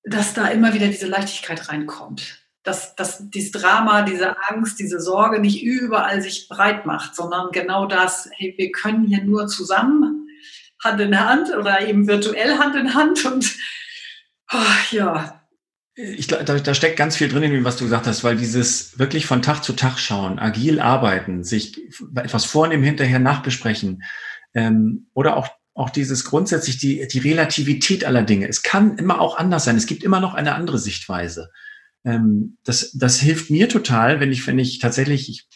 dass 0.04 0.34
da 0.34 0.48
immer 0.48 0.74
wieder 0.74 0.88
diese 0.88 1.08
Leichtigkeit 1.08 1.70
reinkommt. 1.70 2.44
dass, 2.64 2.96
dass 2.96 3.30
dieses 3.30 3.52
Drama, 3.52 4.02
diese 4.02 4.36
Angst, 4.50 4.78
diese 4.78 5.00
Sorge 5.00 5.40
nicht 5.40 5.64
überall 5.64 6.22
sich 6.22 6.50
breit 6.50 6.86
macht, 6.86 7.16
sondern 7.16 7.52
genau 7.54 7.86
das, 7.86 8.30
hey, 8.34 8.54
wir 8.58 8.72
können 8.74 9.06
hier 9.06 9.24
nur 9.24 9.48
zusammen 9.48 10.28
Hand 10.84 11.00
in 11.00 11.18
Hand 11.18 11.56
oder 11.56 11.88
eben 11.88 12.08
virtuell 12.08 12.58
Hand 12.58 12.76
in 12.76 12.94
Hand 12.94 13.24
und 13.24 13.56
oh, 14.52 14.96
ja. 14.96 15.42
Ich, 15.96 16.28
da, 16.28 16.44
da 16.44 16.74
steckt 16.76 16.96
ganz 16.96 17.16
viel 17.16 17.28
drin 17.28 17.44
in 17.44 17.52
dem, 17.52 17.64
was 17.64 17.78
du 17.78 17.86
gesagt 17.86 18.06
hast, 18.06 18.24
weil 18.24 18.38
dieses 18.38 19.00
wirklich 19.00 19.26
von 19.26 19.42
Tag 19.42 19.64
zu 19.64 19.74
Tag 19.74 19.98
schauen, 19.98 20.38
agil 20.38 20.80
arbeiten, 20.80 21.44
sich 21.44 21.82
etwas 22.16 22.46
vornehmen, 22.46 22.84
hinterher 22.84 23.18
nachbesprechen 23.18 24.04
ähm, 24.54 25.08
oder 25.14 25.38
auch 25.38 25.50
auch 25.78 25.92
dieses 25.92 26.26
grundsätzlich 26.26 26.80
die, 26.80 27.08
die 27.08 27.20
Relativität 27.20 28.04
aller 28.04 28.24
Dinge. 28.24 28.48
Es 28.48 28.64
kann 28.64 28.98
immer 28.98 29.22
auch 29.22 29.38
anders 29.38 29.64
sein. 29.64 29.78
Es 29.78 29.86
gibt 29.86 30.04
immer 30.04 30.20
noch 30.20 30.34
eine 30.34 30.56
andere 30.56 30.80
Sichtweise. 30.80 31.52
Ähm, 32.04 32.58
das, 32.64 32.92
das 32.94 33.20
hilft 33.20 33.52
mir 33.52 33.70
total, 33.70 34.20
wenn 34.20 34.32
ich, 34.32 34.48
wenn 34.48 34.58
ich 34.58 34.80
tatsächlich, 34.80 35.30
ich, 35.30 35.48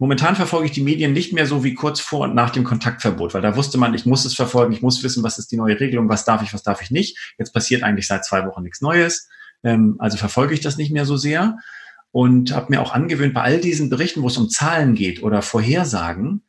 momentan 0.00 0.34
verfolge 0.34 0.66
ich 0.66 0.72
die 0.72 0.82
Medien 0.82 1.12
nicht 1.12 1.34
mehr 1.34 1.46
so 1.46 1.62
wie 1.62 1.74
kurz 1.74 2.00
vor 2.00 2.20
und 2.20 2.34
nach 2.34 2.50
dem 2.50 2.64
Kontaktverbot, 2.64 3.34
weil 3.34 3.42
da 3.42 3.54
wusste 3.54 3.76
man, 3.76 3.92
ich 3.92 4.06
muss 4.06 4.24
es 4.24 4.34
verfolgen, 4.34 4.72
ich 4.72 4.80
muss 4.80 5.02
wissen, 5.04 5.22
was 5.22 5.38
ist 5.38 5.52
die 5.52 5.58
neue 5.58 5.78
Regelung, 5.78 6.08
was 6.08 6.24
darf 6.24 6.42
ich, 6.42 6.54
was 6.54 6.62
darf 6.62 6.80
ich 6.80 6.90
nicht. 6.90 7.34
Jetzt 7.38 7.52
passiert 7.52 7.82
eigentlich 7.82 8.06
seit 8.06 8.24
zwei 8.24 8.46
Wochen 8.46 8.62
nichts 8.62 8.80
Neues. 8.80 9.28
Ähm, 9.62 9.96
also 9.98 10.16
verfolge 10.16 10.54
ich 10.54 10.60
das 10.60 10.78
nicht 10.78 10.90
mehr 10.90 11.04
so 11.04 11.18
sehr 11.18 11.58
und 12.12 12.52
habe 12.52 12.68
mir 12.70 12.80
auch 12.80 12.92
angewöhnt, 12.92 13.34
bei 13.34 13.42
all 13.42 13.60
diesen 13.60 13.90
Berichten, 13.90 14.22
wo 14.22 14.28
es 14.28 14.38
um 14.38 14.48
Zahlen 14.48 14.94
geht 14.94 15.22
oder 15.22 15.42
Vorhersagen, 15.42 16.42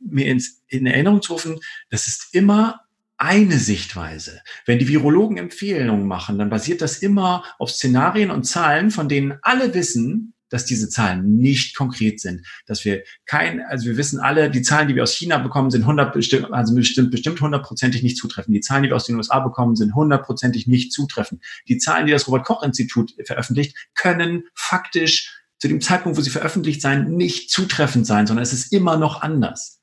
mir 0.00 0.26
ins, 0.26 0.62
in 0.66 0.86
Erinnerung 0.86 1.22
zu 1.22 1.34
rufen, 1.34 1.60
das 1.88 2.08
ist 2.08 2.34
immer 2.34 2.80
eine 3.16 3.58
Sichtweise. 3.58 4.42
Wenn 4.66 4.80
die 4.80 4.88
Virologen 4.88 5.36
Empfehlungen 5.36 6.06
machen, 6.06 6.36
dann 6.36 6.50
basiert 6.50 6.82
das 6.82 6.98
immer 6.98 7.44
auf 7.60 7.70
Szenarien 7.70 8.32
und 8.32 8.42
Zahlen, 8.42 8.90
von 8.90 9.08
denen 9.08 9.38
alle 9.40 9.72
wissen, 9.72 10.33
dass 10.54 10.64
diese 10.64 10.88
Zahlen 10.88 11.36
nicht 11.36 11.76
konkret 11.76 12.20
sind, 12.20 12.46
dass 12.66 12.84
wir 12.84 13.02
kein, 13.26 13.60
also 13.62 13.86
wir 13.86 13.96
wissen 13.96 14.20
alle, 14.20 14.48
die 14.52 14.62
Zahlen, 14.62 14.86
die 14.86 14.94
wir 14.94 15.02
aus 15.02 15.12
China 15.12 15.38
bekommen, 15.38 15.72
sind 15.72 15.80
100 15.80 16.12
bestimmt, 16.12 16.52
also 16.52 16.76
bestimmt, 16.76 17.10
bestimmt 17.10 17.40
hundertprozentig 17.40 18.04
nicht 18.04 18.16
zutreffend. 18.16 18.54
Die 18.54 18.60
Zahlen, 18.60 18.84
die 18.84 18.90
wir 18.90 18.94
aus 18.94 19.06
den 19.06 19.16
USA 19.16 19.40
bekommen, 19.40 19.74
sind 19.74 19.96
hundertprozentig 19.96 20.68
nicht 20.68 20.92
zutreffend. 20.92 21.42
Die 21.66 21.78
Zahlen, 21.78 22.06
die 22.06 22.12
das 22.12 22.28
Robert 22.28 22.46
Koch 22.46 22.62
Institut 22.62 23.16
veröffentlicht, 23.26 23.76
können 23.96 24.44
faktisch 24.54 25.42
zu 25.58 25.66
dem 25.66 25.80
Zeitpunkt, 25.80 26.16
wo 26.16 26.22
sie 26.22 26.30
veröffentlicht 26.30 26.80
sein, 26.80 27.10
nicht 27.10 27.50
zutreffend 27.50 28.06
sein, 28.06 28.28
sondern 28.28 28.44
es 28.44 28.52
ist 28.52 28.72
immer 28.72 28.96
noch 28.96 29.22
anders. 29.22 29.82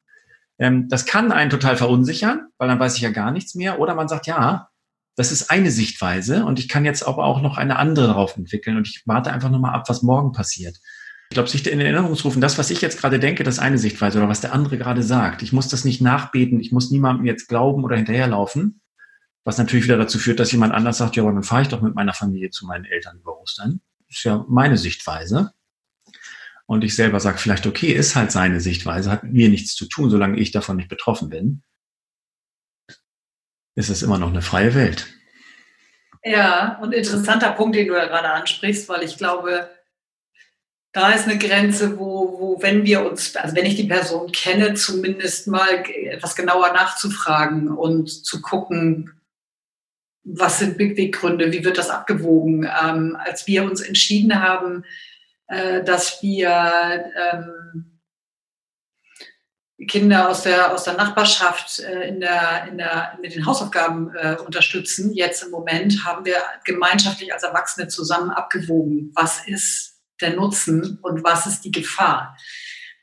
Ähm, 0.57 0.87
das 0.87 1.05
kann 1.05 1.33
einen 1.33 1.49
total 1.49 1.75
verunsichern, 1.75 2.47
weil 2.57 2.69
dann 2.69 2.79
weiß 2.79 2.95
ich 2.95 3.01
ja 3.01 3.09
gar 3.09 3.31
nichts 3.31 3.55
mehr. 3.55 3.77
Oder 3.77 3.93
man 3.93 4.07
sagt, 4.07 4.25
ja, 4.25 4.69
das 5.15 5.31
ist 5.31 5.51
eine 5.51 5.71
Sichtweise 5.71 6.45
und 6.45 6.59
ich 6.59 6.69
kann 6.69 6.85
jetzt 6.85 7.05
aber 7.05 7.25
auch 7.25 7.41
noch 7.41 7.57
eine 7.57 7.77
andere 7.77 8.07
darauf 8.07 8.37
entwickeln 8.37 8.77
und 8.77 8.87
ich 8.87 9.03
warte 9.05 9.31
einfach 9.31 9.49
nochmal 9.49 9.73
ab, 9.73 9.85
was 9.87 10.03
morgen 10.03 10.31
passiert. 10.31 10.77
Ich 11.29 11.35
glaube, 11.35 11.49
sich 11.49 11.65
in 11.69 11.79
Erinnerung 11.79 12.15
zu 12.15 12.23
rufen, 12.23 12.41
das, 12.41 12.57
was 12.57 12.71
ich 12.71 12.81
jetzt 12.81 12.99
gerade 12.99 13.19
denke, 13.19 13.43
das 13.43 13.55
ist 13.55 13.61
eine 13.61 13.77
Sichtweise 13.77 14.17
oder 14.17 14.27
was 14.27 14.41
der 14.41 14.53
andere 14.53 14.77
gerade 14.77 15.03
sagt. 15.03 15.41
Ich 15.41 15.53
muss 15.53 15.69
das 15.69 15.85
nicht 15.85 16.01
nachbeten, 16.01 16.59
ich 16.59 16.71
muss 16.71 16.91
niemandem 16.91 17.25
jetzt 17.25 17.47
glauben 17.47 17.83
oder 17.83 17.95
hinterherlaufen, 17.95 18.81
was 19.43 19.57
natürlich 19.57 19.85
wieder 19.85 19.97
dazu 19.97 20.19
führt, 20.19 20.39
dass 20.39 20.51
jemand 20.51 20.73
anders 20.73 20.97
sagt, 20.97 21.15
ja, 21.15 21.23
aber 21.23 21.31
dann 21.31 21.43
fahre 21.43 21.61
ich 21.61 21.67
doch 21.69 21.81
mit 21.81 21.95
meiner 21.95 22.13
Familie 22.13 22.49
zu 22.49 22.65
meinen 22.65 22.85
Eltern 22.85 23.17
über 23.17 23.39
Ostern. 23.39 23.81
Das 24.07 24.17
ist 24.17 24.23
ja 24.23 24.45
meine 24.49 24.77
Sichtweise 24.77 25.51
und 26.65 26.83
ich 26.83 26.95
selber 26.95 27.19
sage 27.19 27.37
vielleicht, 27.37 27.67
okay, 27.67 27.91
ist 27.91 28.15
halt 28.15 28.31
seine 28.31 28.59
Sichtweise, 28.61 29.11
hat 29.11 29.23
mir 29.23 29.49
nichts 29.49 29.75
zu 29.75 29.87
tun, 29.87 30.09
solange 30.09 30.37
ich 30.37 30.51
davon 30.51 30.77
nicht 30.77 30.89
betroffen 30.89 31.29
bin, 31.29 31.63
ist 33.75 33.89
es 33.89 34.03
immer 34.03 34.17
noch 34.17 34.29
eine 34.29 34.41
freie 34.41 34.75
Welt. 34.75 35.07
Ja, 36.23 36.77
und 36.81 36.93
interessanter 36.93 37.51
Punkt, 37.51 37.75
den 37.75 37.87
du 37.87 37.95
ja 37.95 38.05
gerade 38.05 38.29
ansprichst, 38.29 38.87
weil 38.89 39.03
ich 39.03 39.17
glaube, 39.17 39.69
da 40.91 41.11
ist 41.11 41.27
eine 41.27 41.37
Grenze, 41.37 41.97
wo, 41.97 42.37
wo, 42.37 42.61
wenn 42.61 42.83
wir 42.83 43.09
uns, 43.09 43.35
also 43.35 43.55
wenn 43.55 43.65
ich 43.65 43.75
die 43.75 43.87
Person 43.87 44.31
kenne, 44.31 44.73
zumindest 44.73 45.47
mal 45.47 45.83
etwas 45.87 46.35
genauer 46.35 46.73
nachzufragen 46.73 47.69
und 47.69 48.09
zu 48.09 48.41
gucken, 48.41 49.11
was 50.23 50.59
sind 50.59 50.77
Beweggründe, 50.77 51.51
wie 51.51 51.63
wird 51.63 51.77
das 51.77 51.89
abgewogen. 51.89 52.69
Ähm, 52.83 53.17
als 53.19 53.47
wir 53.47 53.63
uns 53.63 53.81
entschieden 53.81 54.41
haben, 54.41 54.83
äh, 55.47 55.83
dass 55.83 56.21
wir 56.21 57.11
ähm, 57.31 58.00
Kinder 59.87 60.29
aus 60.29 60.43
der, 60.43 60.73
aus 60.73 60.83
der 60.83 60.93
Nachbarschaft 60.93 61.79
äh, 61.79 62.07
in 62.09 62.19
der, 62.19 62.67
in 62.69 62.77
der, 62.77 63.17
mit 63.21 63.35
den 63.35 63.45
Hausaufgaben 63.45 64.13
äh, 64.15 64.35
unterstützen. 64.45 65.13
Jetzt 65.13 65.43
im 65.43 65.51
Moment 65.51 66.05
haben 66.05 66.25
wir 66.25 66.37
gemeinschaftlich 66.65 67.33
als 67.33 67.43
Erwachsene 67.43 67.87
zusammen 67.87 68.31
abgewogen, 68.31 69.11
was 69.15 69.47
ist 69.47 69.99
der 70.21 70.35
Nutzen 70.35 70.99
und 71.01 71.23
was 71.23 71.47
ist 71.47 71.61
die 71.61 71.71
Gefahr. 71.71 72.37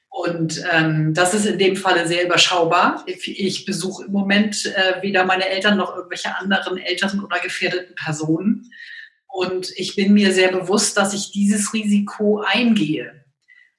Und 0.09 0.65
ähm, 0.73 1.15
das 1.15 1.35
ist 1.35 1.47
in 1.47 1.59
dem 1.59 1.77
Falle 1.77 2.07
sehr 2.07 2.25
überschaubar. 2.25 3.05
Ich, 3.07 3.29
ich 3.29 3.65
besuche 3.65 4.07
im 4.07 4.13
Moment 4.13 4.67
äh, 4.67 5.03
weder 5.03 5.25
meine 5.25 5.49
Eltern 5.49 5.77
noch 5.77 5.95
irgendwelche 5.95 6.37
anderen 6.37 6.79
älteren 6.79 7.23
oder 7.25 7.39
gefährdeten 7.41 7.95
Personen. 7.95 8.71
Und 9.27 9.71
ich 9.77 9.95
bin 9.95 10.15
mir 10.15 10.33
sehr 10.33 10.51
bewusst, 10.51 10.97
dass 10.97 11.13
ich 11.13 11.31
dieses 11.31 11.73
Risiko 11.73 12.43
eingehe 12.45 13.25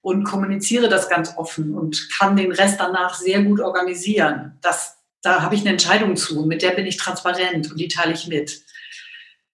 und 0.01 0.23
kommuniziere 0.23 0.89
das 0.89 1.09
ganz 1.09 1.37
offen 1.37 1.77
und 1.77 2.09
kann 2.17 2.35
den 2.35 2.51
Rest 2.51 2.79
danach 2.79 3.15
sehr 3.15 3.41
gut 3.41 3.59
organisieren. 3.59 4.57
Das, 4.61 4.97
da 5.21 5.41
habe 5.41 5.55
ich 5.55 5.61
eine 5.61 5.71
Entscheidung 5.71 6.15
zu 6.15 6.45
mit 6.45 6.61
der 6.61 6.71
bin 6.71 6.85
ich 6.85 6.97
transparent 6.97 7.69
und 7.71 7.79
die 7.79 7.87
teile 7.87 8.13
ich 8.13 8.27
mit. 8.27 8.61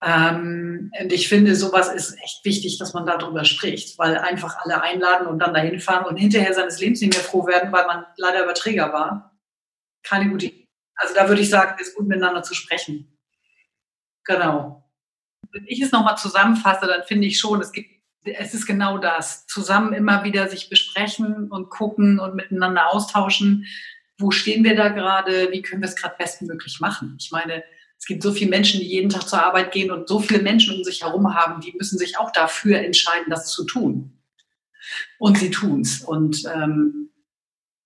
Ähm, 0.03 0.91
und 0.99 1.11
ich 1.11 1.27
finde, 1.27 1.55
sowas 1.55 1.91
ist 1.91 2.17
echt 2.23 2.43
wichtig, 2.43 2.77
dass 2.77 2.93
man 2.93 3.05
darüber 3.05 3.43
spricht, 3.43 3.97
weil 3.97 4.17
einfach 4.17 4.57
alle 4.59 4.81
einladen 4.81 5.27
und 5.27 5.39
dann 5.39 5.53
dahin 5.53 5.79
fahren 5.79 6.05
und 6.05 6.17
hinterher 6.17 6.53
seines 6.53 6.79
Lebens 6.79 7.01
nicht 7.01 7.13
mehr 7.13 7.23
froh 7.23 7.47
werden, 7.47 7.71
weil 7.71 7.87
man 7.87 8.05
leider 8.17 8.43
Überträger 8.43 8.93
war. 8.93 9.35
Keine 10.03 10.29
gute 10.29 10.47
Idee. 10.47 10.67
Also 10.95 11.15
da 11.15 11.27
würde 11.27 11.41
ich 11.41 11.49
sagen, 11.49 11.75
es 11.79 11.87
ist 11.87 11.95
gut 11.95 12.07
miteinander 12.07 12.43
zu 12.43 12.53
sprechen. 12.53 13.17
Genau 14.25 14.85
wenn 15.55 15.65
ich 15.67 15.81
es 15.81 15.91
nochmal 15.91 16.17
zusammenfasse, 16.17 16.85
dann 16.85 17.03
finde 17.03 17.27
ich 17.27 17.39
schon, 17.39 17.61
es 17.61 17.71
gibt, 17.71 17.89
es 18.25 18.53
ist 18.53 18.65
genau 18.65 18.97
das. 18.97 19.45
Zusammen 19.47 19.93
immer 19.93 20.23
wieder 20.23 20.47
sich 20.47 20.69
besprechen 20.69 21.49
und 21.49 21.69
gucken 21.69 22.19
und 22.19 22.35
miteinander 22.35 22.91
austauschen. 22.91 23.65
Wo 24.17 24.31
stehen 24.31 24.63
wir 24.63 24.75
da 24.75 24.89
gerade? 24.89 25.51
Wie 25.51 25.61
können 25.61 25.81
wir 25.81 25.89
es 25.89 25.95
gerade 25.95 26.15
bestmöglich 26.17 26.79
machen? 26.79 27.17
Ich 27.19 27.31
meine, 27.31 27.63
es 27.97 28.05
gibt 28.05 28.23
so 28.23 28.31
viele 28.31 28.49
Menschen, 28.49 28.79
die 28.79 28.87
jeden 28.87 29.09
Tag 29.09 29.27
zur 29.27 29.43
Arbeit 29.43 29.71
gehen 29.71 29.91
und 29.91 30.07
so 30.07 30.19
viele 30.19 30.41
Menschen 30.41 30.75
um 30.75 30.83
sich 30.83 31.03
herum 31.03 31.33
haben, 31.33 31.61
die 31.61 31.73
müssen 31.77 31.97
sich 31.97 32.17
auch 32.17 32.31
dafür 32.31 32.79
entscheiden, 32.79 33.29
das 33.29 33.51
zu 33.51 33.65
tun. 33.65 34.17
Und 35.17 35.37
sie 35.37 35.51
tun 35.51 35.81
es. 35.81 36.01
Und 36.01 36.43
ähm, 36.53 37.09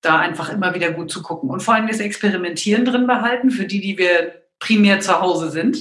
da 0.02 0.20
einfach 0.20 0.50
immer 0.50 0.74
wieder 0.74 0.92
gut 0.92 1.12
zu 1.12 1.22
gucken. 1.22 1.50
Und 1.50 1.62
vor 1.62 1.74
allem 1.74 1.88
das 1.88 2.00
Experimentieren 2.00 2.86
drin 2.86 3.08
behalten, 3.08 3.52
für 3.52 3.66
die, 3.66 3.82
die 3.82 3.98
wir 3.98 4.44
primär 4.60 5.00
zu 5.00 5.20
Hause 5.20 5.52
sind 5.52 5.78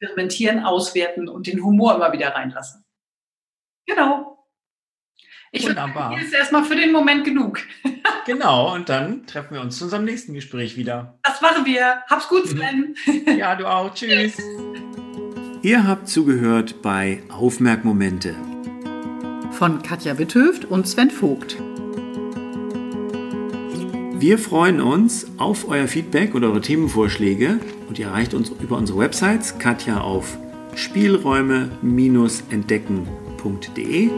experimentieren, 0.00 0.60
auswerten 0.60 1.28
und 1.28 1.46
den 1.46 1.62
Humor 1.62 1.96
immer 1.96 2.12
wieder 2.12 2.34
reinlassen. 2.34 2.84
Genau. 3.88 4.46
Ich 5.50 5.66
Wunderbar. 5.66 6.14
Hier 6.14 6.22
ist 6.22 6.34
erstmal 6.34 6.62
für 6.64 6.76
den 6.76 6.92
Moment 6.92 7.24
genug. 7.24 7.60
genau, 8.26 8.74
und 8.74 8.88
dann 8.90 9.26
treffen 9.26 9.54
wir 9.54 9.62
uns 9.62 9.78
zu 9.78 9.84
unserem 9.84 10.04
nächsten 10.04 10.34
Gespräch 10.34 10.76
wieder. 10.76 11.18
Das 11.22 11.40
machen 11.40 11.64
wir. 11.64 12.02
Hab's 12.08 12.28
gut, 12.28 12.44
mhm. 12.44 12.94
Sven. 13.04 13.36
ja, 13.38 13.56
du 13.56 13.66
auch. 13.66 13.94
Tschüss. 13.94 14.36
Ihr 15.62 15.86
habt 15.86 16.08
zugehört 16.08 16.82
bei 16.82 17.22
Aufmerkmomente 17.30 18.36
von 19.52 19.82
Katja 19.82 20.18
Witthöft 20.18 20.66
und 20.66 20.86
Sven 20.86 21.10
Vogt. 21.10 21.56
Wir 24.20 24.38
freuen 24.38 24.80
uns 24.80 25.26
auf 25.38 25.68
euer 25.68 25.88
Feedback 25.88 26.34
und 26.34 26.44
eure 26.44 26.60
Themenvorschläge 26.60 27.58
und 27.88 27.98
ihr 27.98 28.08
erreicht 28.08 28.34
uns 28.34 28.50
über 28.50 28.76
unsere 28.76 28.98
Websites 28.98 29.58
Katja 29.58 30.00
auf 30.00 30.36
spielräume-entdecken.de 33.38 34.10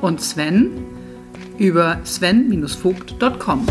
und 0.00 0.20
Sven 0.20 0.70
über 1.58 2.00
sven-vogt.com. 2.04 3.66